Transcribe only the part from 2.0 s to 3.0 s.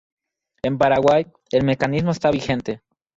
está vigente.